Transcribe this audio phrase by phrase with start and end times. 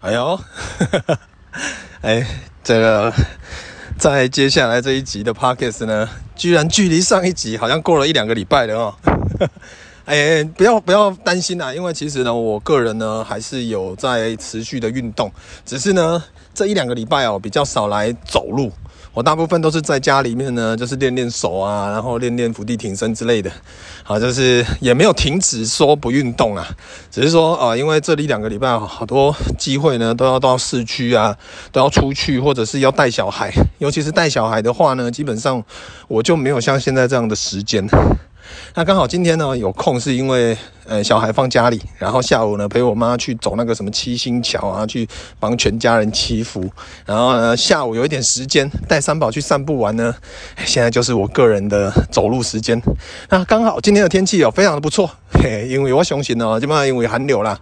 [0.00, 0.38] 哎呦，
[2.02, 2.24] 哎，
[2.62, 3.12] 这个
[3.98, 8.94] 在接下来这一集的 podcast 呢，居然距离上一集好像过了一两个礼拜了哦。
[10.06, 15.32] 哎，不要不要担心啦，因为其实呢，我个人呢还是有在持续的运动，
[15.66, 16.22] 只是呢
[16.54, 18.72] 这一两个礼拜哦比较少来走路。
[19.18, 23.50] 我大部分都是在家里面呢，就是练练手啊，然后练练伏地挺身之类的，
[24.04, 26.64] 好，就是也没有停止说不运动啊，
[27.10, 31.36] 只是说啊，因为这里两个礼拜好多机会呢，都要到市区啊，
[31.72, 35.60] 都要出去，或者是要带小孩，尤其是带小孩的话呢，基本上
[36.06, 37.88] 我就没有像现在这样的时间。
[38.74, 40.56] 那刚好今天呢有空，是因为
[40.86, 45.08] 呃小孩放家里，然后下午呢陪我妈去走那个什么七星桥啊，去
[45.40, 46.70] 帮全家人祈福，
[47.04, 50.14] 然后呢下午有一点时间带三宝去散步玩呢，
[50.64, 52.80] 现在就是我个人的走路时间。
[53.28, 55.10] 那刚好今天的天气哦非常的不错，
[55.42, 57.58] 嘿，因为我相信哦，基本上因为寒流啦。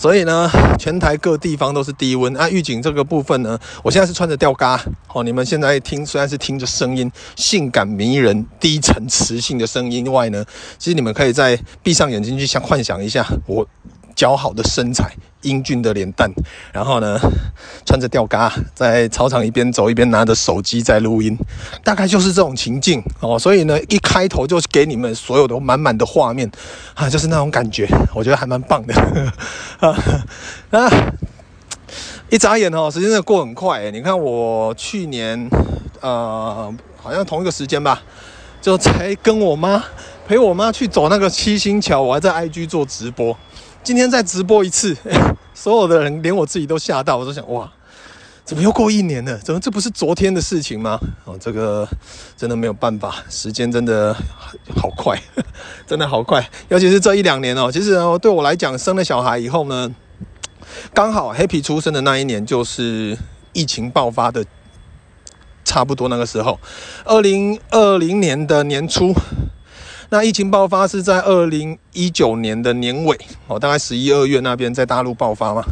[0.00, 2.48] 所以呢，全台各地方都是低温啊。
[2.48, 5.22] 预警这个部分呢，我现在是穿着吊嘎哦。
[5.22, 10.42] 你们现在听虽然是听着声音，性感迷人、低沉磁性的声音外呢，
[10.78, 13.68] 其实你们可以在闭上眼睛去想幻想一下我。
[14.16, 16.30] 姣好的身材，英俊的脸蛋，
[16.72, 17.18] 然后呢，
[17.86, 21.36] 穿着吊嘎在操场一边走一边拿着手机在录音，
[21.82, 23.38] 大概就是这种情境哦。
[23.38, 26.50] 所以呢，一开头就给你们所有的满满的画面
[26.94, 28.94] 啊，就是那种感觉，我觉得还蛮棒的
[29.80, 29.96] 啊。
[30.70, 30.90] 啊，
[32.28, 33.90] 一眨眼哦，时间真的过很快。
[33.90, 35.48] 你看我去年
[36.00, 38.02] 呃，好像同一个时间吧，
[38.60, 39.82] 就才跟我妈
[40.28, 43.36] 陪我妈去走那个七星桥，我还在 IG 做直播。
[43.82, 44.96] 今天再直播一次，
[45.54, 47.70] 所有的人连我自己都吓到，我都想哇，
[48.44, 49.36] 怎么又过一年了？
[49.38, 50.98] 怎么这不是昨天的事情吗？
[51.24, 51.88] 哦，这个
[52.36, 54.14] 真的没有办法，时间真的
[54.76, 55.20] 好快，
[55.86, 56.46] 真的好快。
[56.68, 59.90] 尤其是这一两年哦，其实哦，对我来讲，生了小孩以后呢，
[60.92, 63.16] 刚好 Happy 出生的那一年就是
[63.54, 64.44] 疫情爆发的
[65.64, 66.60] 差不多那个时候，
[67.06, 69.14] 二零二零年的年初。
[70.12, 73.16] 那疫情爆发是在二零一九年的年尾
[73.46, 75.62] 哦，大概十一二月那边在大陆爆发嘛，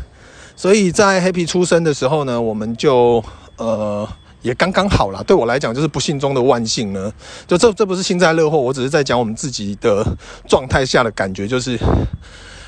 [0.55, 3.23] 所以在 Happy 出生的时候呢，我们就
[3.57, 4.09] 呃
[4.43, 5.21] 也刚刚好啦。
[5.27, 7.13] 对我来讲就是不幸中的万幸呢，
[7.49, 10.07] 就这这不是幸灾乐祸，我只是在讲我们自己的
[10.47, 11.77] 状态下的感觉，就是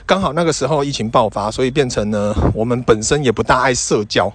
[0.04, 4.28] 刚好那个时候疫情爆发，所以变成呢我们本身也不大爱社交。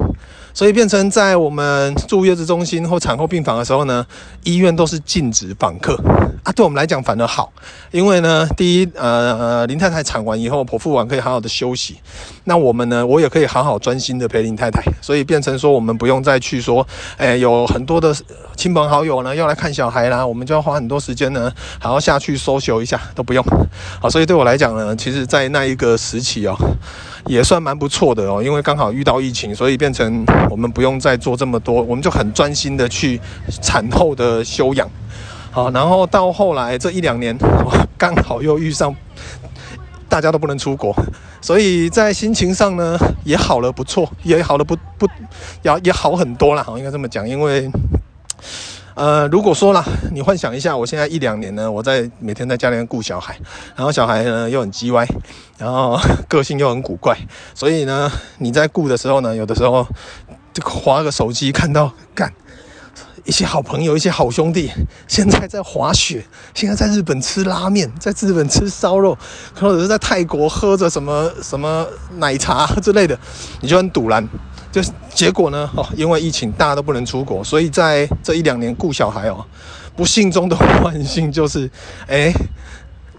[0.56, 4.08] 所以变成在我们住月子中心或产后病房的时候呢，
[4.46, 5.94] 医院都是禁止访客
[6.44, 6.52] 啊。
[6.54, 7.52] 对我们来讲反而好，
[7.92, 11.98] 因为呢，第一，呃，林太太产完以后，剖腹完可以好好的休息。
[12.46, 14.82] 那我们呢，我也可以好好专心的陪林太太。
[15.02, 18.16] 所以变成说，我们不用再去说，哎，有很多的
[18.56, 23.44] 亲朋好友呢要来看小孩啦，我们就要花很多时间呢，还要下去搜修一下，都不用。
[24.02, 26.56] 好，所以对我来讲呢，其实在那一个时期哦。
[27.28, 33.20] 也算蛮不错的哦，因为刚好遇到疫情，所以变成我们不用再做这么多，我们就很专心的去
[33.62, 34.90] 产后的休养。
[35.52, 37.38] 好，然后到后来这一两年，
[37.98, 38.96] 刚好又遇上
[40.08, 40.96] 大家都不能出国，
[41.42, 45.08] 所以在心情上呢也好了不错，也好了不不，
[45.64, 46.64] 也也好很多啦。
[46.64, 47.70] 好，应该这么讲，因为。
[48.96, 49.84] 呃，如果说啦，
[50.14, 53.38] 你幻想一下，我现在一两年呢，我在每天在家里面顾小孩，
[53.76, 55.06] 然后小孩呢又很叽歪，
[55.58, 57.18] 然后个性又很古怪，
[57.54, 59.86] 所以呢，你在顾的时候呢，有的时候
[60.54, 62.32] 就滑个手机，看到干
[63.26, 64.72] 一些好朋友、一些好兄弟，
[65.10, 69.18] 现在在滑雪，现在在日本吃拉面，在日本吃烧肉，
[69.60, 71.86] 或者是在泰国喝着什么什么
[72.16, 73.20] 奶茶之类的，
[73.60, 74.26] 你就很赌烂。
[74.76, 74.82] 就
[75.14, 75.70] 结果呢？
[75.74, 79.46] 哦，因为疫情，大家都不能出国，所以在这一两年顾小孩哦，
[79.96, 81.72] 不幸中的万幸就是，
[82.08, 82.34] 哎，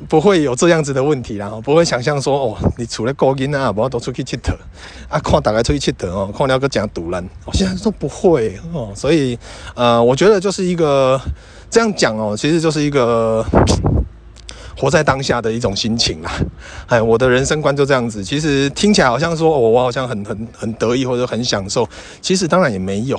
[0.06, 4.54] 不会有这样子的问题啦，不会想象说哦，你除了过瘾啊，不要多出去吃特
[5.08, 9.38] 啊，看大家出去吃特哦，看了个讲赌烂，我现在说不会哦，所以
[9.74, 11.18] 呃，我觉得就是一个
[11.70, 13.42] 这样讲哦，其实就是一个。
[14.78, 16.30] 活在当下的一种心情啦，
[16.86, 18.22] 哎，我的人生观就这样子。
[18.22, 21.88] 其实听起来好像说，哦，我好像很很很得意或者很享受。
[22.20, 23.18] 其实当然也没有。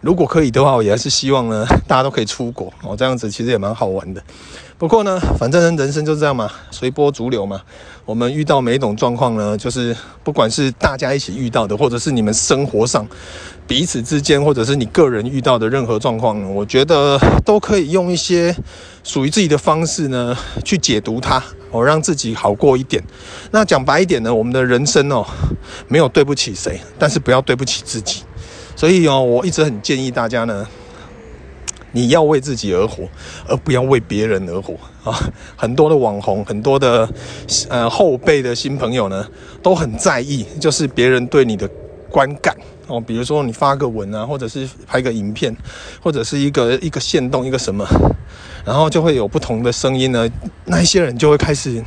[0.00, 4.22] 如果可以的话，我也还是希望呢，大家都可以出国哦，这样子其实也蛮好玩的。
[4.76, 7.62] 不过呢，反正人生就这样嘛，随波逐流嘛。
[8.04, 13.06] 我们遇到每一种状况呢，就是不管是大家一起遇到的，或者是你们生活上。
[13.66, 18.54] 彼此之间，或者是你个人遇到的任何状况呢，我觉得都可以用一些
[19.02, 23.02] 属于自己的方式呢，去解读它，哦，让自己好过一点。
[23.52, 25.24] 那讲白一点呢，我们的人生哦，
[25.88, 28.22] 没有对不起谁，但是不要对不起自己。
[28.76, 30.66] 所以哦，我一直很建议大家呢，
[31.94, 33.08] 你要为自己而活，
[33.48, 34.74] 而不要为别人而活
[35.08, 35.16] 啊！
[35.56, 37.08] 很多的网红，很多的
[37.68, 39.26] 呃后辈的新朋友呢，
[39.62, 41.70] 都很在意，就是别人对你的
[42.10, 42.56] 观感
[42.88, 43.00] 哦。
[43.00, 45.56] 比如说你发个文啊，或者是拍个影片，
[46.02, 47.86] 或者是一个一个线动一个什么，
[48.64, 50.28] 然后就会有不同的声音呢。
[50.64, 51.80] 那一些人就会开始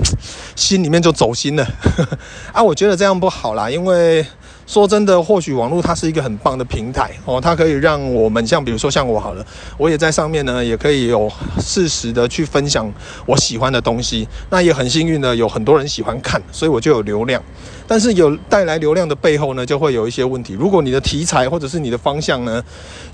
[0.56, 1.68] 心里面就走心了
[2.53, 2.63] 啊！
[2.63, 4.25] 我觉得这样不好啦，因为。
[4.68, 9.44] 说真的，或许网络它是一个很棒的平台哦，它可以让我们像比如说像我好了，
[9.78, 12.92] 我也在上面呢，也可以有适时的去分享
[13.25, 14.28] 我喜欢的东西。
[14.50, 17.42] 那也很幸运的有很多人喜欢看，所以我就有流量。
[17.88, 20.54] 但是有带来流量的背后呢，就会有一些问题。
[20.54, 22.62] 如果你的题材或者是你的方向呢，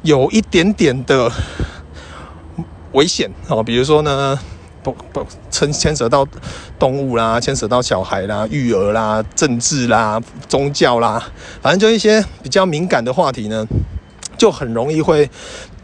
[0.02, 1.32] 有一点点的
[2.94, 4.40] 危险哦，比如说呢。
[4.84, 6.28] 不不牵牵扯到
[6.78, 11.24] 动物啦，牵扯到小孩啦、育儿啦、政治啦、宗教啦，
[11.62, 13.66] 反正就一些比较敏感的话题呢，
[14.38, 15.30] 就很容易会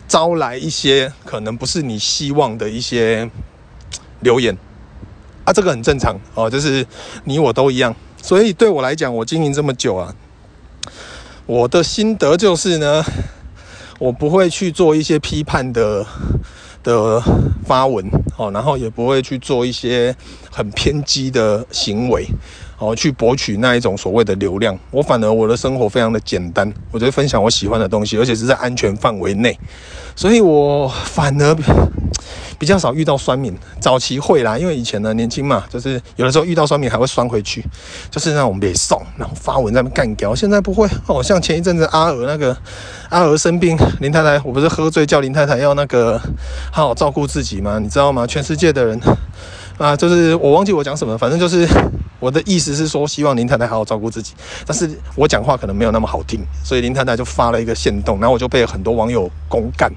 [0.07, 3.30] 招来一些可能不是你希望的一些
[4.19, 4.57] 留言
[5.46, 6.86] 啊，这个很正常哦，就是
[7.24, 10.13] 你我都一样，所以对我来讲，我经营这么久啊，
[11.46, 13.04] 我的心得就是呢，
[13.98, 16.06] 我不会去做一些批判的。
[16.83, 17.21] 的
[17.65, 18.05] 发文
[18.37, 20.15] 哦，然后也不会去做一些
[20.51, 22.25] 很偏激的行为
[22.77, 24.77] 哦，去博取那一种所谓的流量。
[24.91, 29.57] 我反而我的生活非常的简单，我觉得分享我喜欢的东西，而且是在安全范围内，
[30.15, 31.55] 所以我反而。
[32.59, 37.65] 比较少遇到酸民，早期会啦，因为以前呢年轻嘛，就是有的时候遇到酸民还会酸回去，
[38.11, 40.35] 就是那种别送，然后发文在那边干掉。
[40.35, 42.56] 现在不会哦，像前一阵子阿娥那个
[43.09, 46.21] 阿娥生病，林太太我不是喝醉叫林太太要那个
[46.71, 47.79] 好好照顾自己吗？
[47.79, 48.27] 你知道吗？
[48.27, 49.00] 全世界的人
[49.79, 51.67] 啊，就是我忘记我讲什么，反正就是。
[52.21, 54.33] 我的意思是说，希望林太太好好照顾自己，
[54.65, 59.89] 但是我讲话可能没有那么好听，所以林太太就发了一个限动，然后我就被很多网友公干，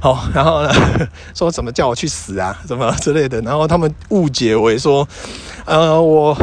[0.00, 0.70] 好，然后呢
[1.34, 5.08] 说怎么叫我去死啊，什么之类的，然后他们误解为说，
[5.64, 6.38] 呃，我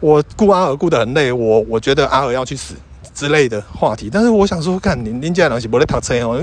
[0.00, 2.74] 我顾阿娥顾得很累，我我觉得阿娥要去死
[3.16, 6.34] 之类的话题，但是我想说，看您您家人是没在读册哦，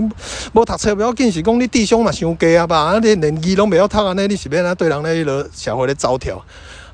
[0.51, 6.43] 没读册不要紧，是讲你弟兄嘛伤低啊吧，啊你连字都没有读啊，那你是要哪对人那个社会的招条。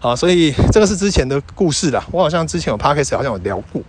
[0.01, 2.05] 好，所以这个是之前的故事啦。
[2.11, 3.81] 我好像之前有 p o d c a s 好像有聊过。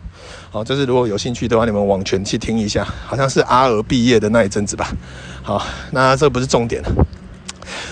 [0.50, 4.92] 好，就是如果有兴趣的话，你们往前去听一下，好像是阿娥毕业的那一阵子吧。
[5.42, 5.60] 好，
[5.90, 7.06] 那这不是重点了。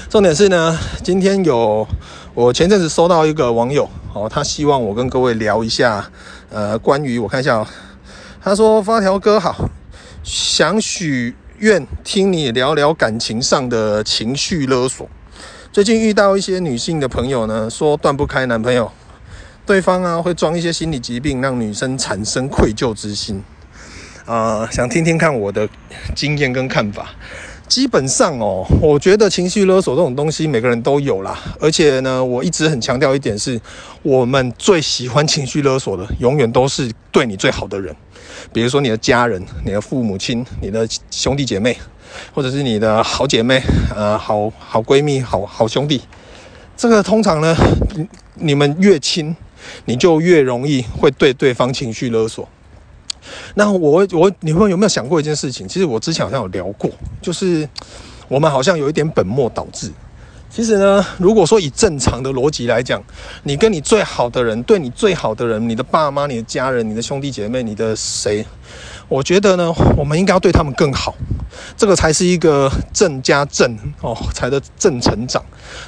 [0.09, 1.87] 重点是呢，今天有
[2.35, 6.05] 我前阵子收到一个网友，哦，他希望我跟各位聊一下，
[6.51, 7.65] 呃，关于我看一下，
[8.41, 9.69] 他说发条哥好，
[10.23, 15.09] 想许愿听你聊聊感情上的情绪勒索。
[15.73, 18.91] 最近遇到一些女性的朋友呢，说断不开男朋友，
[19.67, 23.43] 对方啊会装一些心理疾病，让女生产生愧疚之心。
[24.25, 25.69] 啊、想听听看我的
[26.15, 27.11] 经验跟看法。
[27.67, 31.39] 基本上哦，我觉得情绪勒索这种东西每个人都有啦。
[31.61, 33.61] 而且呢，我一直很强调一点是，
[34.03, 37.95] 我们最喜欢情绪勒索的，永远都是对你最好的人，
[38.53, 41.77] 比如说你的家人、你的父母亲、你的兄弟姐妹。
[42.35, 43.63] 或者是你的好姐妹，
[43.95, 46.01] 呃，好好闺蜜，好好兄弟，
[46.75, 47.55] 这个通常呢，
[48.35, 49.37] 你们越亲，
[49.85, 52.49] 你就越容易会对对方情绪勒索。
[53.55, 55.69] 那我我你们有没有想过一件事情？
[55.69, 57.69] 其实我之前好像有聊过，就是
[58.27, 59.93] 我们好像有一点本末倒置。
[60.51, 63.03] 其实呢，如果说以正常的逻辑来讲，
[63.45, 68.45] 你跟你最好的人，对你最好的人，你的爸妈、你的家人、你的兄弟姐妹、你的谁？
[69.09, 71.15] 我觉得呢，我们应该要对他们更好，
[71.77, 75.43] 这个才是一个正加正哦，才的正成长。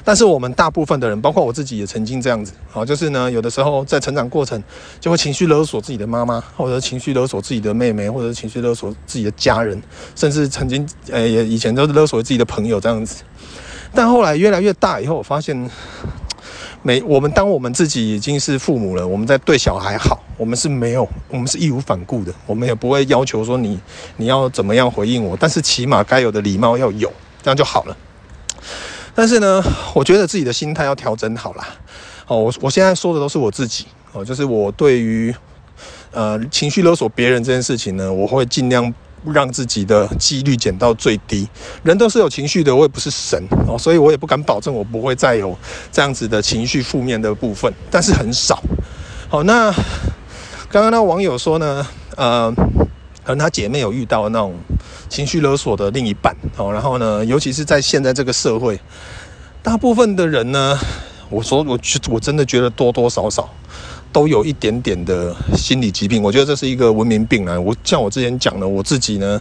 [0.04, 4.62] 但是我们大部分的人，包括我自己也曾经这样子，好，就是呢，有的时候在成长过程
[5.00, 9.82] 就会情绪勒索自己的妈妈，或者情绪勒索自己的妹妹，或者情绪勒索自己的家人，
[10.14, 13.22] 甚至曾经呃，也以前都是勒索自己的朋友这样子。
[13.94, 15.70] 但后来越来越大以后，我发现。
[16.82, 23.78] 每我们当我们自己已经是父母了，我们在对小孩好，我们是没有，我们是义无反顾的，我们也不会要求说你
[24.16, 27.94] 你要怎么样回应我，但是起码该有的礼貌要有，这样就好了。
[29.14, 31.68] 但是呢，我觉得自己的心态要调整好啦。
[32.26, 35.34] 哦，我我现在说的都是我自己哦，就是我对于
[36.12, 38.90] 呃情绪勒索别人这件事情呢，我会尽量。
[39.24, 41.48] 让自己的几率减到最低。
[41.82, 45.56] 人都是有情绪的，我也不是神哦，所以我也不敢保证我不会再有
[45.92, 48.62] 这样子的情绪负面的部分，但是很少。
[49.28, 49.70] 好，那
[50.68, 51.86] 刚刚那网友说呢，
[52.16, 52.52] 呃，
[53.22, 54.54] 可能他姐妹有遇到那种
[55.08, 58.80] 情绪勒索的另一半哦，然后呢，尤其是在现在这个社会，
[59.62, 60.78] 大部分的人呢，
[61.28, 61.78] 我说我
[62.10, 63.48] 我真的觉得多多少少。
[64.12, 67.58] 都有一点点的心理疾病，我觉得这是一个文明病啊。
[67.58, 69.40] 我像我之前讲的，我自己呢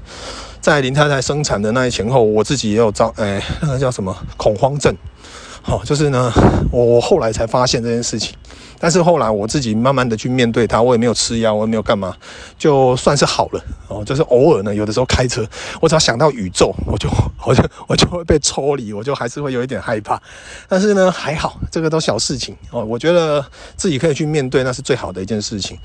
[0.62, 4.96] 在林太太生产的那一前后，我自己也有遭，哎，那个叫什么恐慌症。
[5.62, 6.32] 好，就是呢，
[6.72, 8.34] 我我后来才发现这件事情。
[8.80, 12.16] 但是后来我自己慢慢的去面对它，我也没有吃药，我也没有干嘛，
[12.58, 14.04] 就算是好了哦。
[14.06, 15.46] 就是偶尔呢，有的时候开车，
[15.82, 17.10] 我只要想到宇宙，我就
[17.46, 20.22] 我就我就会被抽离，我就还是会有一点害怕。
[20.68, 22.84] 但是呢，还好，这个都小事情哦。
[22.86, 23.46] 我觉得
[23.76, 25.78] 自己可以去面对，那是最好的一件事情。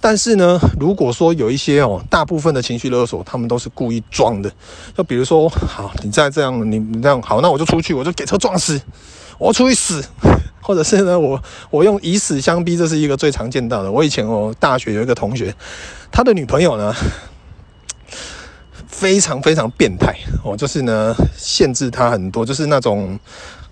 [0.00, 4.52] 但是呢，如果说有一些哦，大部分的情绪勒索，他们都是故意装的。
[4.94, 8.80] 就比如说，好，你再这样，你你这样好，那我就出去，我就给车撞死，
[9.38, 10.04] 我出去死。
[10.62, 13.90] 或者是呢，我我用以死相逼，这是一个最常见到的。
[13.90, 15.54] 我以前我大学有一个同学，
[16.10, 16.94] 他的女朋友呢，
[18.86, 23.18] 非常非常变态哦，就是呢限制他很多，就是那种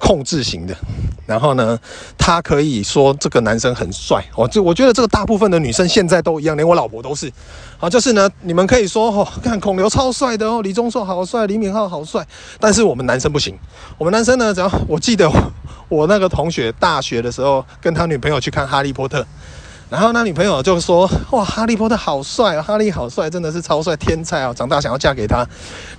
[0.00, 0.74] 控制型的。
[1.26, 1.78] 然后呢，
[2.18, 7.32] 他可以说这个男生很帅我，就我觉得这个大部分的女生现在都一样，连我老婆都是。
[7.78, 12.26] 好，就是呢，你们可以说哦，看孔刘超帅的哦，李宗硕好帅，李敏镐好帅，
[12.58, 13.56] 但是我们男生不行。
[13.96, 15.30] 我们男生呢，只要我记得。
[15.88, 19.20] 我那个同学大学的时候跟他女朋友去看《哈利波特》，
[19.90, 24.54] 然后那女朋友就说：“哇，哈利波特好帅啊，哈利好帅，真的是超帅，天才啊！
[24.54, 25.44] 长大想要嫁给他。”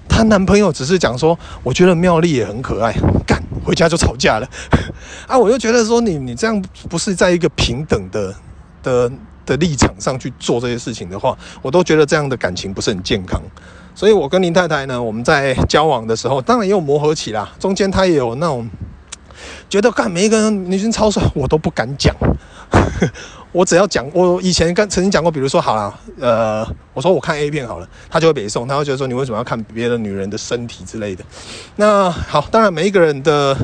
[0.07, 2.93] 她男朋友只是讲说：“我觉得妙丽也很可爱。”
[3.27, 4.47] 干，回家就吵架了。
[5.27, 8.33] 啊，我就觉得说你你这样不是在一个平等的
[8.81, 9.11] 的
[9.45, 13.41] 的立场上去做这些事情的话，我都觉得这样的感情不是很健康。
[13.93, 18.69] 所以我跟林太太呢，我们在交往的时候，当然也有磨合期啦，中间她也有那种。
[19.69, 22.15] 觉得干每一个女生超帅，我都不敢讲。
[23.51, 31.23] 我只要讲，我以前跟曾经讲过，比如说好了，呃，我说我看 A 片好了，他就会北宋，他会觉得说你为什么要看别的女人的身体之类的。
[31.75, 33.57] 那好，当然每一个人的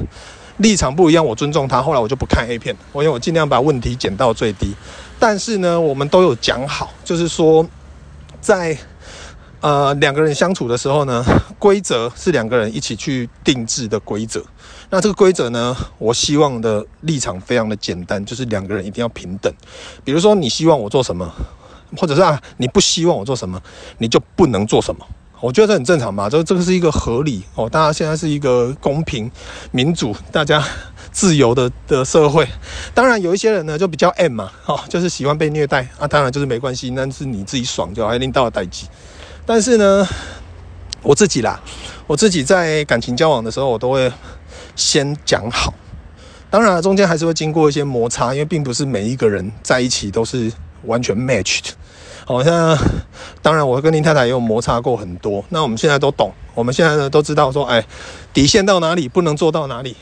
[0.58, 1.82] 立场不一样，我尊重他。
[1.82, 4.74] 后来我就不看 A 片，我因为我尽量把问题减到最低。
[5.18, 7.66] 但是呢，我们都有讲好，就是说
[8.42, 8.78] 在
[9.62, 11.24] 呃两个人相处的时候呢，
[11.58, 14.44] 规则是两个人一起去定制的规则。
[14.90, 19.54] 那这个规则呢，我希望的立场非常的简单，就是两个人一定要平等。
[20.06, 21.30] 比如说，你希望我做什么，
[21.98, 23.62] 或者是啊，你不希望我做什么，
[23.98, 25.06] 你就不能做什么。
[25.42, 27.70] 我觉得这很正常嘛，这这个是一个合理哦。
[27.70, 29.30] 大家现在是一个公平、
[29.72, 30.64] 民主、大家
[31.12, 32.48] 自由的的社会。
[32.94, 36.08] 当然，有一些人呢就比较 M 嘛，哦，就是喜欢被虐待啊。
[36.08, 38.88] 当然就是没关系，那是你自己爽就好，还领导的代际。
[39.46, 40.08] 但是呢，
[41.04, 41.62] 我自己啦，
[42.08, 44.10] 我自己在感情交往的时候，我都会。
[44.78, 45.74] 先讲好，
[46.50, 50.50] 当然中间还是会经过一些摩擦，因为并不是每一个人在一起都是
[50.84, 51.72] 完全 match 的。
[52.26, 52.78] 好像
[53.42, 57.84] 当然我跟林太太也有摩擦过很多，那我们现在都懂，我们现在呢都知道说，哎，
[58.34, 59.96] 底线到哪里不能做到哪里，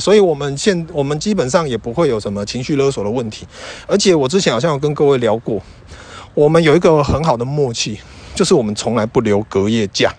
[0.00, 3.46] 所以我们现我们基本上也不会有什么情绪勒索的问题。
[3.86, 5.62] 而且我之前好像有跟各位聊过，
[6.34, 8.00] 我们有一个很好的默契，
[8.34, 10.12] 就是我们从来不留隔夜假。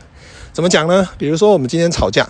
[0.54, 1.10] 怎么讲呢？
[1.18, 2.30] 比如说我们今天吵架。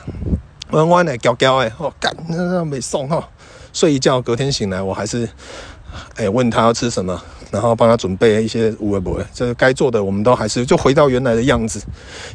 [0.72, 3.28] 弯弯的，娇娇哎，哦干，那那没送哈，
[3.72, 5.28] 睡一觉，隔天醒来，我还是
[6.16, 7.20] 哎、问他要吃什么，
[7.52, 11.82] 然后帮他准备一些无微不，这该做的我们都还是就回到原来的样子，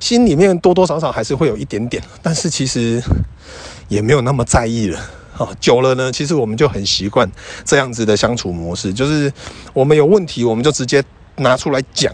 [0.00, 3.02] 心里面多多少少还是会有一点点，但是其实
[3.88, 4.98] 也没有那么在意了，
[5.36, 7.30] 哦，久了呢，其实我们就很习惯
[7.64, 9.32] 这样子的相处模式，就是
[9.74, 11.04] 我们有问题，我们就直接
[11.36, 12.12] 拿出来讲。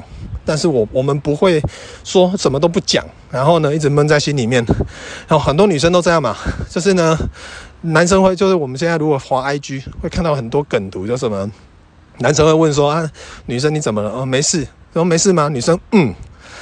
[0.49, 1.63] 但是我我们不会
[2.05, 4.65] 说什么都不讲，然后呢一直闷在心里面。
[5.29, 6.35] 然后很多女生都这样嘛，
[6.71, 7.15] 就是呢，
[7.83, 11.51] 男生会就是我们现在如果滑 IG 会看到很多梗图，就什么
[12.21, 13.11] 男生会问说啊，
[13.45, 14.11] 女生你怎么了？
[14.11, 14.67] 哦，没事。
[14.95, 15.51] 说没事吗？
[15.51, 16.15] 女生嗯。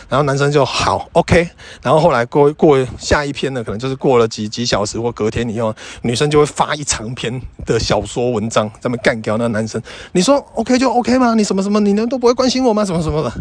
[0.09, 1.49] 然后男生就好，OK。
[1.83, 9.83] 然后后来过过下一篇呢，可能就是过了几几小时或隔天以后，女生就会发一长篇的小说文章，这么干掉那男生。
[10.13, 11.35] 你说 OK 就 OK 吗？
[11.35, 12.85] 你什么什么，你们都不会关心我吗？
[12.85, 13.33] 什么什么的，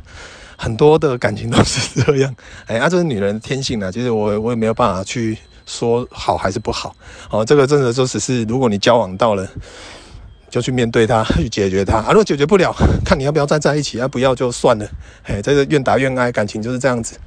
[0.58, 2.36] 很多的感情都是这样。
[2.68, 3.92] 哎，啊，这是女人天性啊。
[3.92, 6.96] 其实我我也没有办法去说好还是不好。
[7.30, 9.48] 哦，这个真的就只是如果你交往到了。
[10.50, 12.08] 就去面对他， 去解决他啊！
[12.10, 12.74] 如果解决不了，
[13.04, 14.08] 看你要不要再在一起啊！
[14.08, 14.88] 不要就算了。
[15.24, 17.18] 嘿，这个愿打愿挨，感情就是这样子。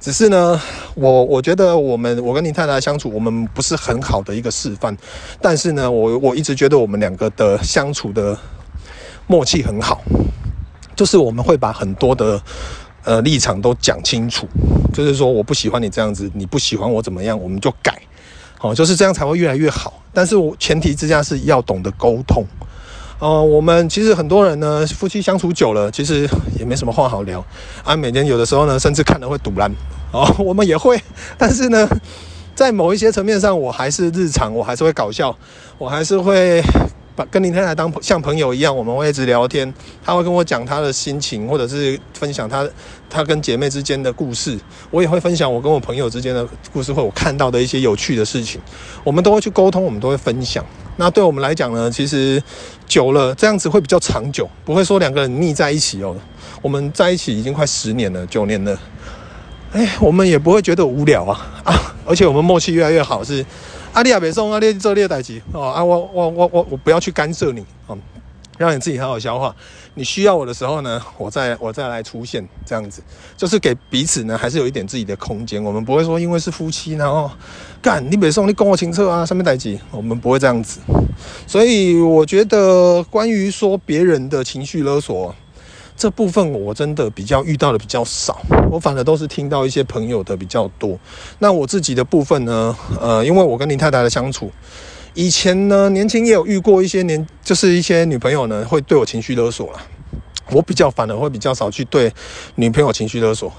[0.00, 0.60] 只是呢，
[0.94, 4.96] 我我觉得我们我跟你太太相处，我们不是很好的一个示范。
[5.40, 8.38] 但是呢，我我一直觉得我们两个的相处的
[9.26, 10.00] 默契很好，
[10.94, 12.40] 就是我们会把很多的
[13.04, 14.46] 呃立场都讲清楚。
[14.92, 18.00] 就是说，我不喜欢你这样子，你不喜欢我怎么样，我们就改。
[18.58, 20.02] 好，就是这样才会越来越好。
[20.14, 22.44] 但是我前提之下是要懂得沟通。
[23.18, 27.42] 哦、我们其实很多人呢，夫妻相处久了，其实也没什么话好聊
[27.82, 27.96] 啊。
[27.96, 29.70] 每天有的时候呢，甚至看了会堵烂
[30.12, 31.00] 哦，我们也会。
[31.38, 31.88] 但是呢，
[32.54, 35.34] 在某一些层面上，我还是日常，我还是会搞笑，
[35.78, 36.62] 我还是会
[37.16, 39.72] 把跟林太太当像朋友一样，我们会一直聊天。
[40.04, 42.68] 她会跟我讲她的心情，或者是分享她
[43.08, 44.56] 她跟姐妹之间的故事。
[44.90, 48.60] 我也会分享我跟我朋友之间的故事，或我看到的一些有趣的事情。
[49.02, 50.64] 我们都会去沟通，我们都会分享。
[50.98, 52.42] 那对我们来讲呢，其实
[52.86, 56.14] 久了这样子会比较长久，不会说两个人腻在一起哦。
[56.60, 58.78] 我们在一起已经快十年了，九年了。
[59.72, 61.94] 哎，我们也不会觉得无聊啊啊！
[62.06, 63.44] 而且我们默契越来越好，是。
[63.96, 67.96] 阿丽亚别送阿丽做列代机哦啊，我我我我我不要去干涉你哦，
[68.58, 69.56] 让你自己好好消化。
[69.94, 73.02] 你需要我的时候呢，我再我再来出现，这样子
[73.38, 75.64] 就是给彼此呢，还是有一点自己的空间。
[75.64, 77.30] 我们不会说因为是夫妻，然后
[77.80, 80.80] 干你别送你跟我清澈啊，上面代机，我们不会这样子。
[81.46, 85.34] 所以我觉得关于说别人的情绪勒索。
[85.96, 90.98] 这部分我真的比较遇到的比较少，我反而都是听到一些朋友的比较多。
[91.38, 92.76] 那我自己的部分呢？
[93.00, 94.50] 呃，因为我跟林太太的相处，
[95.14, 99.80] 以前呢年轻也有遇过一些年，就是一些女朋友呢会对我情绪勒索啦。
[100.50, 102.12] 我比较反而会比较少去对
[102.56, 103.50] 女朋友情绪勒索，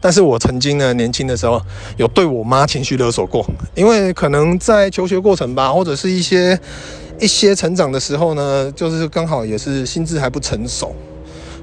[0.00, 1.60] 但是我曾经呢年轻的时候
[1.96, 6.58] 有对我妈情绪勒索过，因为可能在求学过程吧，或者是一些
[7.20, 10.94] 一些成长的时候呢，就是刚好也是心智还不成熟。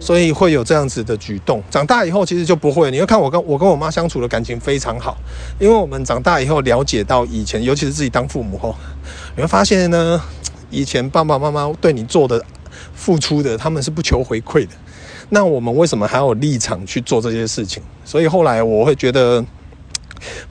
[0.02, 2.90] 所以会有这样子的举动，长大以后其实就不会。
[2.90, 5.16] 你会看我跟我跟我妈相处的感情非常好，
[5.60, 8.76] 因为我们长大以后了解到以前，尤其是自己当父母后，
[9.36, 10.20] 你会发现呢，
[10.72, 12.44] 以前爸爸妈妈对你做的
[12.96, 14.72] 付出的，他们是不求回馈的。
[15.30, 17.84] 那我们为什么还有立场去做这些事情？
[18.04, 19.46] 所以后来我会觉得，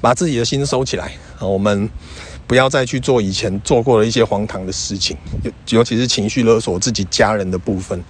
[0.00, 1.90] 把自己的心收起来，我们。
[2.50, 8.02] 不要再去做以前做过的一些荒唐的事情，尤尤其是情绪勒索自己家人的部分。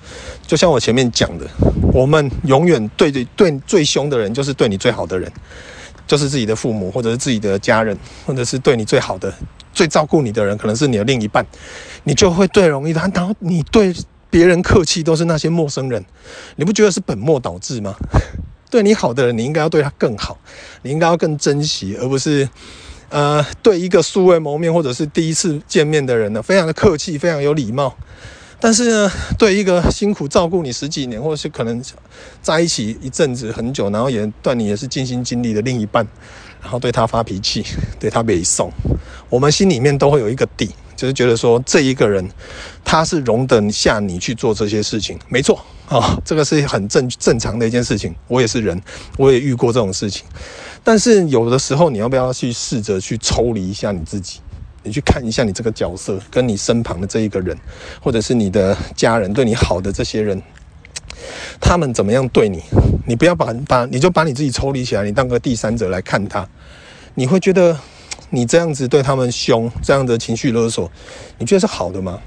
[0.47, 1.47] 就像我前面讲的，
[1.93, 5.31] 我们永远对对对最凶的人，就是对你最好的人，
[6.07, 7.95] 就是自己的父母，或者是自己的家人，
[8.25, 9.31] 或者是对你最好的、
[9.75, 11.45] 最照顾你的人，可能是你的另一半，
[12.05, 13.11] 你就会最容易的。
[13.13, 13.95] 然后你对
[14.31, 16.03] 别人客气，都是那些陌生人，
[16.57, 17.95] 你不觉得是本末倒置吗？
[18.71, 20.39] 对你好的人，你应该要对他更好，
[20.81, 22.49] 你应该要更珍惜，而不是。
[23.11, 27.95] 呃，对一个素未谋面或者是第一次见面的人呢，非常的客气，非常有礼貌。
[28.63, 31.83] 但是呢，对一个辛苦照顾你十几年，或者是可能
[32.41, 36.07] 在一起一阵子很久，然后也对你也是尽心尽力的另一半，
[36.61, 37.65] 然后对他发脾气，
[37.99, 38.71] 对他北送，
[39.29, 42.29] 我们心里面都会有一个底，就是觉得说这一个人
[42.85, 45.59] 他是容得下你去做这些事情，没错
[45.91, 48.15] 啊，哦，这个是很正正常的一件事情。
[48.29, 48.81] 我也是人，
[49.19, 50.25] 我也遇过这种事情。
[50.85, 54.39] 但是有的时候，你要不要去试着去抽离一下你自己？
[54.83, 57.55] 你去看一下你这个角色，跟你身旁的这一个人，
[58.01, 60.41] 或者是你的家人对你好的这些人，
[61.61, 62.63] 他们怎么样对你？
[63.07, 66.49] 你不要把把你就把你自己抽离起来，你当个第三者来看他，
[67.15, 67.77] 你会觉得
[68.31, 70.91] 你这样子对他们凶，这样的情绪勒索，
[71.37, 72.19] 你觉得是好的吗？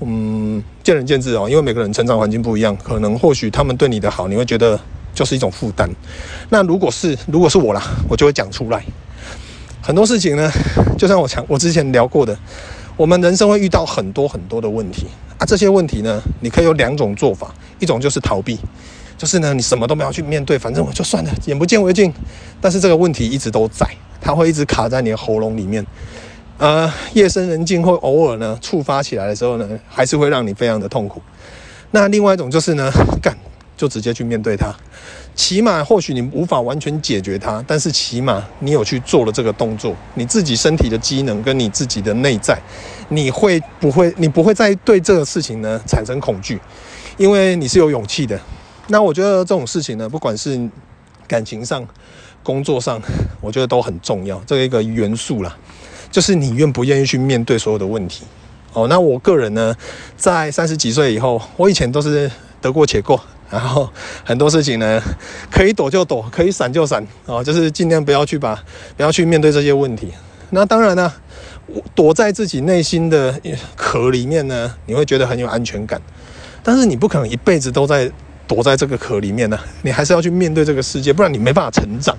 [0.00, 4.78] 嗯，见仁见智哦，因为每个人成长环境不一样，可能或许他们对你的好，你会觉得。
[5.12, 5.90] 就是一种负担。
[6.50, 8.82] 那如果是如果是我啦，我就会讲出来。
[9.82, 10.50] 很多事情呢，
[10.96, 12.34] 就像我讲，我之前聊过的，
[12.96, 15.44] 我们人生会遇到很多很多的问题啊。
[15.44, 18.56] 这些问题呢，你可以有两种做法，一种就是逃避，
[19.18, 22.10] 就是呢，你什么都没有去面对，反正我就算了，眼不见为净。
[22.60, 23.84] 但是这个问题一直都在，
[24.20, 25.84] 它会一直卡在你的喉咙里面。
[26.60, 31.20] 呃，夜深人静或偶尔呢触发起来的时候呢，还是会让你非常的痛苦。
[31.90, 32.88] 那另外一种就是呢，
[33.20, 33.36] 干。
[33.76, 34.70] 就直接去面对它，
[35.34, 42.60] 起码或许你无法完全解决它，但是起码你有去做了这个动作，你自己身体的机能跟你自己的内在，
[43.08, 46.60] 你会不会你不会再对这个事情呢产生恐惧，
[47.16, 48.38] 因为你是有勇气的。
[48.88, 50.68] 那我觉得这种事情呢，不管是
[51.26, 51.82] 感情上、
[52.42, 53.00] 工作上，
[53.40, 54.38] 我觉得都很重要。
[54.46, 55.56] 这一个元素啦，
[56.10, 58.24] 就是你愿不愿意去面对所有的问题。
[58.72, 59.74] 哦，那我个人呢，
[60.16, 63.20] 在三十几岁以后，我以前都是得过且过。
[63.50, 63.90] 然后
[64.24, 65.02] 很多事情呢，
[65.50, 68.54] 可以躲就躲，可以闪就闪，哦，就是尽量不要去把，
[68.96, 70.12] 不要去面对这些问题。
[70.50, 71.12] 那当然呢，
[71.92, 73.40] 躲在自己内心的
[73.74, 76.00] 壳里面呢，你会觉得很有安全感。
[76.62, 78.08] 但是你不可能一辈子都在
[78.46, 82.16] 躲在这个壳里面呢，你还是要去面对这个世界，不然你没办法成长，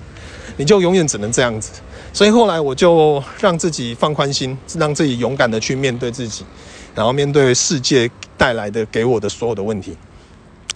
[0.56, 1.80] 你就永远只能这样子。
[2.12, 6.44] 所以后来我就让自己放宽心，让自己勇敢的去面对自己，
[6.94, 9.96] 然后面对世界带来的给我的所有的问题。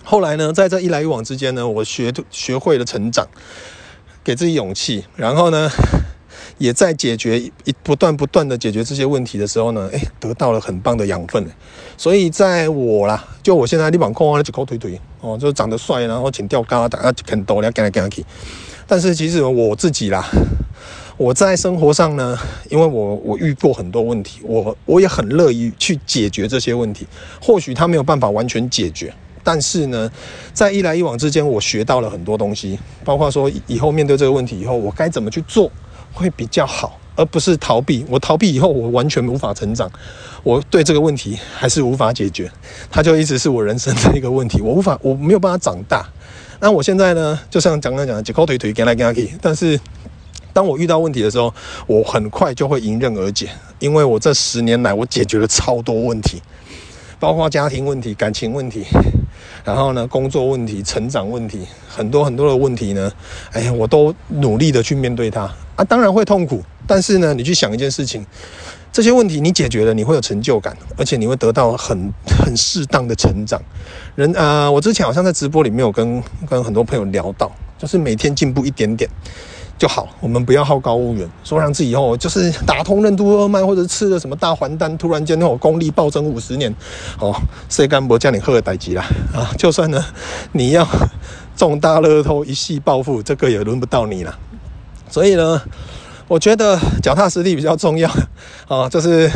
[0.02, 3.26] 后来呢，在这一来一往之间呢，我学学会了成长，
[4.24, 5.68] 给自己勇气，然后呢，
[6.58, 11.44] 也在解决一不断不断的解决这些问题的时候呢，诶，得到了很棒的养分。
[11.98, 18.24] 所以在我啦，就我现在立板控啊，一口腿腿哦，就长得帅，然后请吊嘎，大家肯抖，你要干来干去。
[18.86, 20.24] 但是其实我自己啦，
[21.16, 22.38] 我在生活上呢，
[22.70, 27.04] 因为我我遇过很多问题，我我也很乐意去解决这些问题。
[27.40, 30.08] 或许他没有办法完全解决，但是呢，
[30.52, 35.68] 在一来一往之间，我学到了很多东西，包括说以后面对这个问题以后，我该怎么去做
[36.12, 38.04] 会比较好，而不是逃避。
[38.08, 39.90] 我逃避以后，我完全无法成长。
[40.44, 42.48] 我对这个问题还是无法解决，
[42.88, 46.08] 它就一直是我人生的一个问题，我无法我没有办法长大。
[46.60, 49.78] 那我现在呢，就像刚刚讲的，一块腿腿跟来跟去，但是。
[50.52, 51.52] 当我遇到问题的时候，
[51.86, 53.46] 我很快就会迎刃而解，
[53.78, 56.40] 因为我这十年来我解决了超多问题，
[57.20, 58.86] 包括家庭问题、感情问题，
[59.62, 63.12] 然后呢，工作问题、成长问题，很多很多的问题呢，
[63.52, 65.42] 哎呀，我都努力的去面对它
[65.76, 68.24] 啊，当然会痛苦，但是呢，你去想一件事情，
[68.92, 72.12] 这些问题你解决了，你会有成就感，而且你会得到很
[72.44, 73.60] 很适当的成长。
[74.14, 79.08] 人啊、呃，我之前好像在直播里面有跟跟很多朋友聊到，就是每天进步一点点。
[79.78, 86.74] 就好，我们不要好高骛远，说让自己以后就是打通任督二脉，或者吃了什么大还丹，突然间那种功力暴增五十年，
[87.20, 87.36] 哦，
[87.68, 89.52] 谁敢不叫你喝代机啦啊！
[89.58, 90.02] 就算呢，
[90.52, 90.88] 你要
[91.54, 94.38] 中大乐透一夕暴富，这个也轮不到你了。
[95.10, 95.60] 所以呢，
[96.28, 98.10] 我觉得脚踏实地比较重要
[98.66, 99.30] 啊， 就是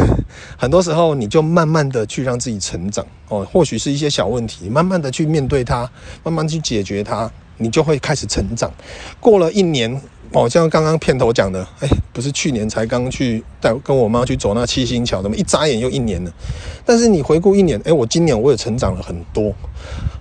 [0.57, 5.89] 很多时候你就慢慢的去让自己成长哦，或许是一些小问题，慢慢的去面对它，
[6.25, 8.73] 慢慢去解决它，你就会开始成长。
[9.21, 10.01] 过了一年。
[10.33, 16.33] 哦，像刚刚片头讲的，哎，不是去年才刚去带跟我妈去走那七星桥，怎么一眨眼又一年了？
[16.85, 19.53] 但是你回顾一年，哎，我今年我也成长了很多。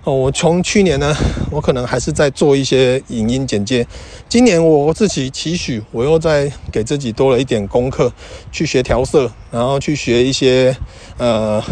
[0.02, 1.14] 哦，我从去年呢，
[1.52, 3.86] 我可能还是在做一些影音剪接，
[4.28, 8.12] 今年我自己期许，我又在给自己多了一点功课，
[8.50, 10.76] 去学调色，然后去学一些
[11.18, 11.62] 呃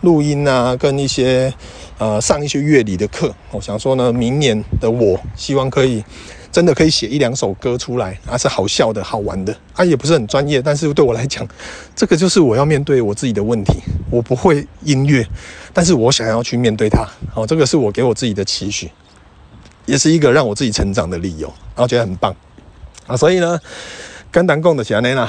[0.00, 1.54] 录音啊，跟一些
[1.98, 3.32] 呃上一些乐理的课。
[3.52, 6.02] 我想说呢，明年的我希望可以。
[6.52, 11.48] 真的可以写一两首歌出来，啊，是好笑的、好玩的，啊，也不是很专业，但是对我来讲，
[11.96, 13.80] 这个就是我要面对我自己的问题。
[14.10, 15.26] 我不会音乐，
[15.72, 17.08] 但是我想要去面对它。
[17.32, 18.90] 好，这个是我给我自己的期许，
[19.86, 22.36] 也是一个让我自己成长的理由，然后觉得很棒
[23.06, 23.16] 啊。
[23.16, 23.58] 所以呢，
[24.30, 25.26] 跟单共的起来呢，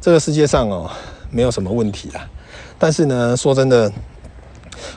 [0.00, 0.88] 这个世界上哦，
[1.32, 2.24] 没有什么问题啦。
[2.78, 3.92] 但是呢，说真的，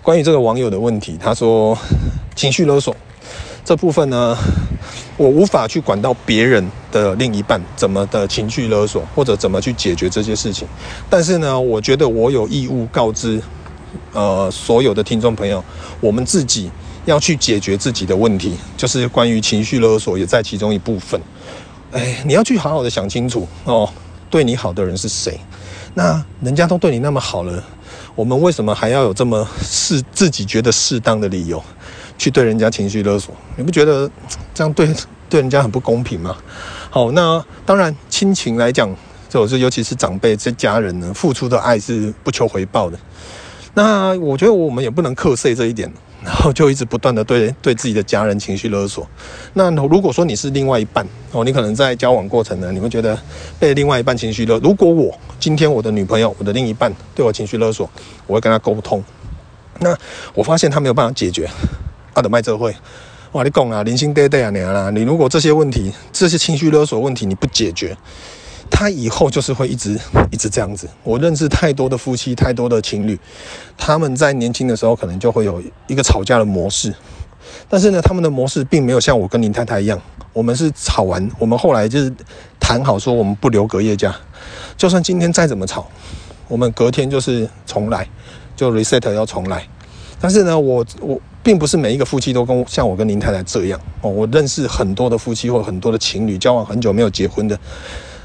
[0.03, 1.75] 关于这个网友的问题，他说
[2.35, 2.95] 情绪勒索
[3.65, 4.37] 这部分呢。
[5.17, 10.67] 我无法去管到别人的另一半怎么的情绪勒索，或者怎么去解决这些事情。
[11.09, 13.41] 但是呢，我觉得我有义务告知，
[14.11, 15.63] 呃，所有的听众朋友，
[16.01, 16.69] 我们自己
[17.05, 21.19] 要去解决自己的问题，就是关于情绪勒索也在其中一部分。
[21.93, 23.89] 哎，你要去好好的想清楚哦，
[24.29, 25.39] 对你好的人是谁？
[25.93, 27.63] 那人家都对你那么好了，
[28.15, 31.63] 我们为什么还要有这么适自己觉得适当的理由？
[32.17, 34.09] 去对人家情绪勒索，你不觉得
[34.53, 34.87] 这样对
[35.29, 36.35] 对人家很不公平吗？
[36.89, 38.89] 好，那当然亲情来讲，
[39.29, 42.97] 就是尤其是长辈这家人呢，付出的爱是不求回报的。
[43.73, 45.91] 那我觉得我们也不能克碎这一点，
[46.23, 49.05] 然后就一直不断的对对自己的家人情绪勒索。
[49.53, 53.19] 那如果说你是另外一半哦，你可能在交往过程呢，你会觉得
[53.59, 54.57] 被另外一半情绪勒。
[54.59, 57.89] 如果我今天我的女朋友，我的另一半对我情绪勒索，
[58.25, 59.03] 我会跟他沟通。
[59.81, 59.93] 那
[60.33, 61.49] 我发现他没有办法解决。
[62.15, 62.73] 他的麦这会，
[63.33, 63.43] 哇！
[63.43, 67.95] 你讲啊，零星对对啊，你啊，你如果这些问题，这些情绪勒索问题你不解决，
[68.71, 69.99] 他以后就是会一直
[70.31, 70.87] 一直这样子。
[71.03, 73.19] 我认识太多的夫妻，太多的情侣，
[73.77, 76.95] 他们在年轻的时候可能就会有一个吵架的模式，
[77.67, 80.01] 但是呢，他们的模式并没有像我跟林太太一样，
[80.31, 82.09] 我们是吵完，我们后来就是
[82.61, 84.15] 谈好说，我们不留隔夜架，
[84.77, 85.85] 就算今天再怎么吵，
[86.47, 88.07] 我们隔天就是重来，
[88.55, 89.67] 就 reset 要重来。
[90.25, 91.21] 但是呢，我我。
[91.43, 97.55] 并不是每一个夫妻都跟像我跟林太太这样哦，我认识很多的夫妻或很多的情侣，交往很久没有结婚的，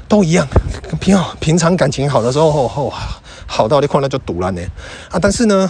[0.07, 0.47] 都一样。
[0.99, 2.91] 平好平常感情好的时候，哦哦，
[3.45, 4.61] 好到那块那就赌了呢
[5.11, 5.19] 啊！
[5.21, 5.69] 但是呢，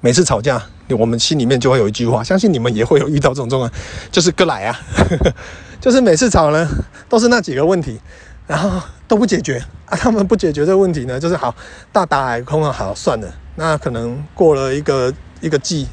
[0.00, 0.62] 每次吵架，
[0.98, 3.70] 我们心里面就会有一句话，相信你们也会有遇到这种状况，
[4.10, 4.80] 就是个来啊，
[5.82, 6.66] 就是每次吵呢
[7.10, 8.00] 都是那几个问题，
[8.46, 9.94] 然后都不解决啊。
[9.98, 11.54] 他们不解决这个问题呢，就是好
[11.92, 13.30] 大打矮空啊，好算了。
[13.58, 15.86] 那可能过了一个一个季。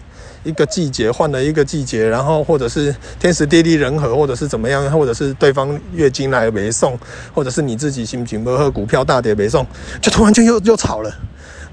[0.46, 6.96] 一个季节换了一个季节，然后或者是天时地利人和，或者是怎么样，或者是对方月经来没送，
[7.34, 9.66] 或者是你自己心情不好，股票大跌没送，
[10.00, 11.12] 就突然间又又吵了，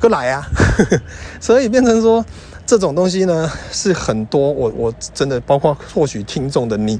[0.00, 0.42] 过来啊！
[1.38, 2.24] 所以变成说
[2.64, 6.98] 这种东西呢，是很多我我真的包括或许听众的你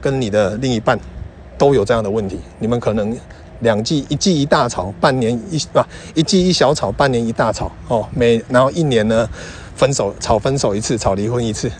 [0.00, 0.96] 跟你的另一半
[1.58, 3.18] 都有这样的问题，你们可能
[3.60, 5.80] 两季一季一大吵，半年一不
[6.14, 9.28] 一季一小吵，半年一大吵哦，每然后一年呢。
[9.76, 11.70] 分手吵分手一次，吵离婚一次，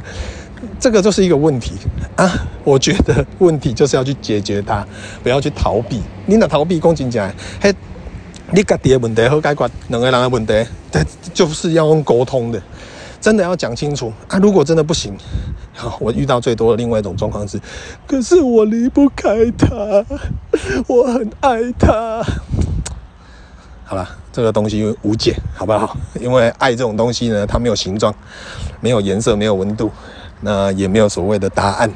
[0.80, 1.72] 这个就是一个问题
[2.16, 2.32] 啊！
[2.64, 4.82] 我觉得问题就是要去解决它，
[5.22, 6.00] 不要去逃避。
[6.24, 7.74] 你那逃避，讲真正，嘿，
[8.52, 10.64] 你家己的问题好解决，两个人的问题，
[11.34, 12.62] 就是要用沟通的，
[13.20, 14.38] 真的要讲清楚啊！
[14.38, 15.14] 如果真的不行，
[16.00, 17.60] 我遇到最多的另外一种状况是，
[18.06, 20.04] 可是我离不开他，
[20.88, 22.24] 我很爱他。
[23.84, 25.96] 好了，这个东西无解，好不好？
[26.20, 28.14] 因为爱这种东西呢，它没有形状，
[28.80, 29.90] 没有颜色，没有温度。
[30.42, 31.90] 那也没有所谓的答案，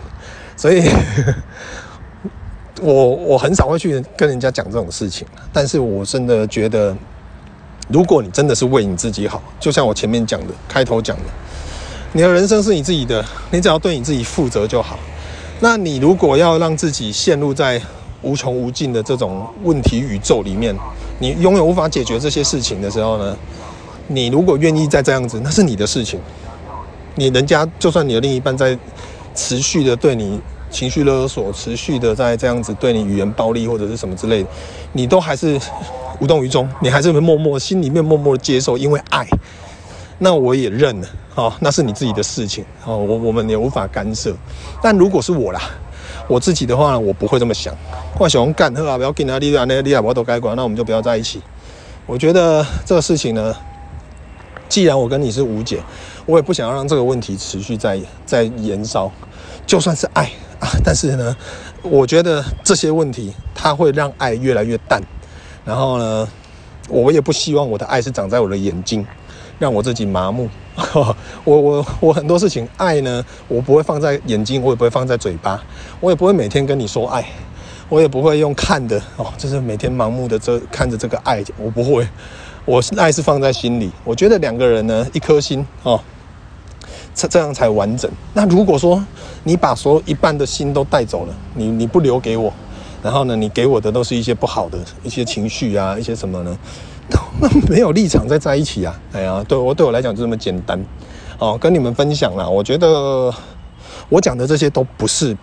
[0.57, 0.89] 所以
[2.81, 5.29] 我我很少会去跟人家讲这种事情。
[5.53, 6.97] 但是我真的觉得，
[7.89, 11.25] 如果你真的是为你自己好，就像我前面讲的，开头讲的，
[12.13, 14.99] 你的人生是你自己的，你只要对你自己负责就好。
[15.61, 17.81] 那你如果要让自己陷入在
[18.23, 20.75] 无穷无尽的这种问题宇宙里面，
[21.21, 23.37] 你永远无法解决这些事情的时候呢，
[24.09, 26.19] 你如果愿意再这样子，那是你的事情。
[27.15, 28.77] 你人家就算你的另一半在
[29.35, 34.49] 持续的对你情绪勒索，持续的在这样子对你语言暴力或者是什么之类的，
[34.95, 35.61] 你都还是
[36.19, 39.27] 无动于衷，你还是会默默心里面默默的接受，因为爱，
[40.23, 44.33] 那我也认了，哦，那是你自己的事情，哦，我我们也无法干涉。
[44.83, 45.61] 但如果是我啦，
[46.29, 47.75] 我自己的话，我不会这么想，
[48.19, 51.43] 我想干好啊，不要跟他利啊，那利啊，我都该管，那我们就不要在一起。
[52.07, 53.57] 我觉得这个事情呢，
[54.69, 55.83] 既然我跟你是无解。
[56.27, 59.11] 我也不想要让这个问题持续在在延烧，
[59.67, 60.31] 就算是爱
[60.61, 61.35] 啊，但是呢，
[61.83, 65.03] 我觉得这些问题它会让爱越来越淡。
[65.65, 66.29] 然后呢，
[66.89, 69.05] 我也不希望我的爱是长在我的眼睛，
[69.61, 70.49] 让我自己麻木。
[71.45, 75.63] 我我我很多事情爱呢，我不会放在眼睛，我也不会放在嘴巴，
[76.01, 77.25] 我也不会每天跟你说爱，
[77.89, 82.09] 我也不会用看的哦，就是每天盲目的这看着这个爱，我不会，
[82.65, 83.93] 我是爱是放在心里。
[84.03, 86.01] 我觉得两个人呢，一颗心哦。
[87.13, 88.11] 这这样才完整。
[88.33, 89.05] 那如果说
[89.43, 92.53] 你把所有一半的心都带走了，你你不留给我，
[93.03, 96.57] 然后呢，你给我的都是一些不好的一些情绪啊，一些什么呢？
[97.41, 99.01] 那 没有立场再在一起啊！
[99.13, 100.79] 哎呀，对我对我来讲就这么简单。
[101.39, 103.33] 哦，跟你们分享啦，我觉得
[104.09, 105.37] 我讲的这些都不是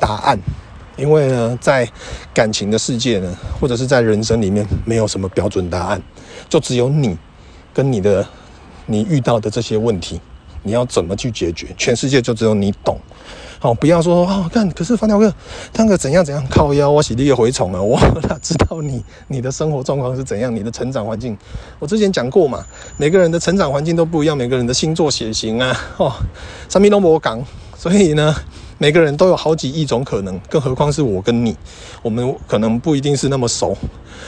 [0.00, 0.38] 答案，
[0.96, 1.86] 因为呢，在
[2.32, 6.00] 感情的世界呢，或者是在人生里面，没有什么标准答案，
[6.48, 7.16] 就只有你
[7.74, 8.26] 跟你的
[8.86, 10.20] 你遇到的这些问题。
[10.62, 11.68] 你要怎么去解决？
[11.78, 12.98] 全世界就只有你懂。
[13.58, 15.32] 好，不要说哦，看，可是帆条哥，
[15.74, 21.36] 那个怎样怎样靠腰，我是你的蛔虫啊，我哪知道你你的生活状况是怎样，你的成长环境。
[21.78, 22.64] 我之前讲过嘛，
[22.98, 26.12] 每个人的成长环境都不一样，每个人的星座血型啊，哦，
[26.68, 27.42] 上面都没讲，
[27.78, 28.34] 所以呢，
[28.76, 31.56] 每个人都有好几亿种可能，更何况是我跟你，
[32.02, 33.74] 我们可能不一定是那么熟，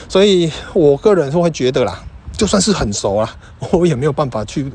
[0.07, 2.03] 所以我个人是会觉得啦。
[2.39, 3.29] 就算是很熟啊，
[3.73, 4.71] 我也没有办法去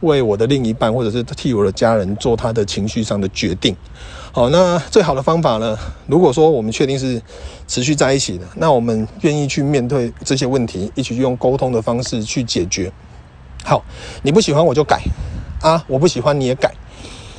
[0.00, 3.76] 为我的另一半，或者是替我的家人做他的情绪上的决定。
[4.32, 5.76] 好，那最好的方法呢？
[6.06, 7.20] 如果说我们确定是
[7.68, 12.90] 持续在一起的，那我们愿意去面对这些问题，一起去用沟通的方式去解决。
[13.62, 13.84] 好，
[14.22, 15.02] 你不喜欢我就改
[15.60, 16.72] 啊，我不喜欢你也改，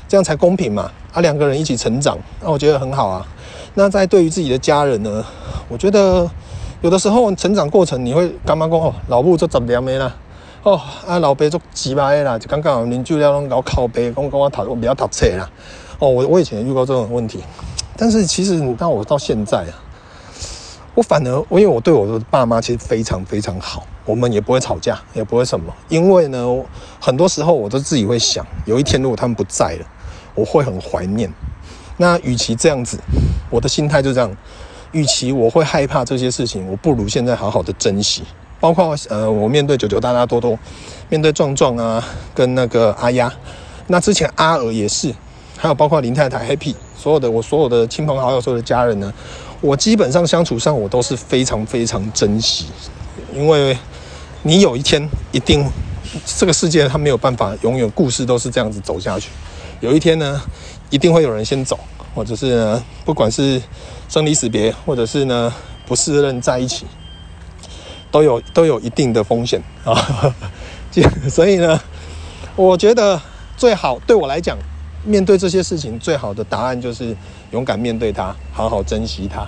[0.07, 0.91] 这样才公平嘛。
[1.11, 3.25] 啊，两个人一起成长，那我觉得很好啊。
[3.73, 5.25] 那在对于自己的家人呢，
[5.67, 6.29] 我觉得。
[6.81, 10.15] 有的时候成长过程你会干嘛讲哦，老母做十年的啦，
[10.61, 15.49] 哦啊老爸做几百的啦，就刚刚邻居要搞靠背，讲讲我读我比较读册啦，
[15.99, 17.43] 哦我我以前也遇过这种问题，
[17.97, 19.73] 但是其实你到我到现在啊，
[20.93, 26.45] 我反而我因为我对我的爸妈其实非常非常好，我们也不会吵架，也不会什么，因为呢
[26.99, 29.85] 很多时候我都自己会想，有一天如果他们不在了，
[30.35, 31.31] 我会很怀念，
[31.97, 32.99] 那与其这样子，
[33.49, 34.29] 我的心态就这样。
[34.95, 38.23] 与其我会害怕这些事情，我不如现在好好的珍惜。
[38.61, 40.57] 包括呃，我面对九九大大多多，
[41.09, 42.01] 面对壮壮啊，
[42.33, 43.31] 跟那个阿丫，
[43.87, 45.13] 那之前阿尔也是，
[45.57, 49.13] 还有包括林太太 Happy，所有的我所有的亲朋好友，所有的家人呢，
[49.59, 52.67] 我基本上相处上我都是非常非常珍惜，
[53.35, 53.77] 因为
[54.43, 55.69] 你有一天一定
[56.25, 59.29] 这个世界它没有办法永远故事都是这样子走下去，
[59.81, 60.41] 有一天呢，
[60.89, 61.77] 一定会有人先走。
[62.15, 63.61] 或者是呢，不管是
[64.07, 65.53] 生离死别，或者是呢
[65.85, 66.85] 不适任在一起，
[68.09, 69.93] 都有都有一定的风险啊。
[71.29, 71.77] 所以呢，
[72.55, 73.21] 我觉得
[73.57, 74.57] 最好对我来讲，
[75.03, 77.13] 面对这些事情，最好的答案就是
[77.51, 79.45] 勇敢面对它，好好珍惜它。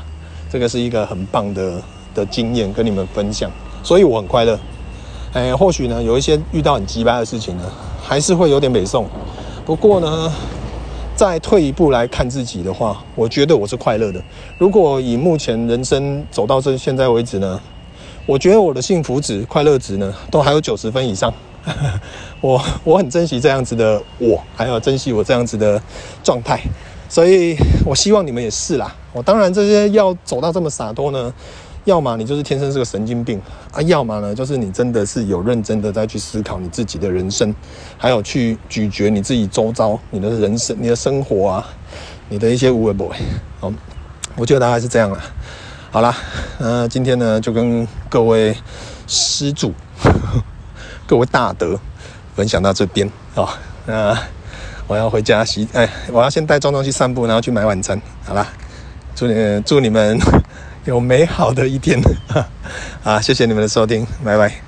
[0.49, 1.82] 这个是一个很棒的
[2.13, 3.49] 的经验，跟你们分享。
[3.82, 4.60] 所以我很快乐。
[5.32, 7.63] 哎，或许呢，有一些遇到很鸡掰的事情呢，
[8.03, 9.08] 还是会有点北宋。
[9.65, 10.32] 不过呢。
[11.17, 14.21] 再退一步来看自己的话，我觉得我是快乐的。
[14.60, 17.60] 如果以目前人生走到这现在为止呢，
[18.27, 21.34] 我觉得我的幸福值、快乐值呢，都还有九十分以上。
[22.39, 25.82] 我我很珍惜这样子的我，还有珍惜我这样子的
[26.23, 26.62] 状态，
[27.10, 28.95] 所以我希望你们也是啦。
[29.12, 31.34] 我当然这些要走到这么洒脱呢，
[31.88, 37.56] 要么你就是天生是个神经病啊，要么呢就是你真的是有认真的在去思考你自己的人生，
[37.97, 41.65] 还有去咀嚼你自己周遭你的人生、你的生活啊，
[42.28, 43.15] 你的一些无谓 boy。
[43.62, 43.71] 好，
[44.36, 45.17] 我觉得大概是这样了。
[45.89, 46.13] 好啦，
[46.60, 48.54] 那今天呢就跟各位
[49.08, 49.73] 施主、
[51.08, 51.80] 各位大德
[52.36, 53.58] 分享到这边啊。
[53.86, 54.17] 那
[54.88, 58.02] 我要回家洗，哎，我要先带壮壮去散步，然后去买晚餐。
[58.26, 58.45] 好啦，
[59.15, 60.19] 祝你祝你们
[60.88, 62.00] 有美好的一天。
[63.04, 64.66] 啊，谢谢你们的收听，拜拜。